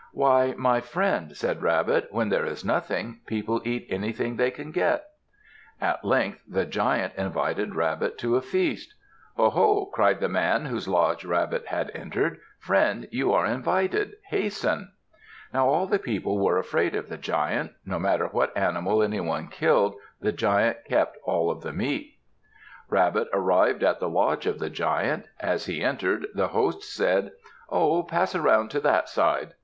[0.13, 5.05] "Why, my friend," said Rabbit, "when there is nothing, people eat anything they can get."
[5.79, 8.95] At length the Giant invited Rabbit to a feast.
[9.37, 12.39] "Oh ho!" called the man whose lodge Rabbit had entered.
[12.57, 14.13] "Friend, you are invited.
[14.29, 14.91] Hasten!"
[15.53, 17.73] Now all the people were afraid of the Giant.
[17.85, 22.17] No matter what animal anyone killed, the Giant kept all of the meat.
[22.89, 25.25] Rabbit arrived at the lodge of the Giant.
[25.39, 27.33] As he entered, the host said,
[27.69, 28.01] "Oh!
[28.01, 29.53] Pass around to that side."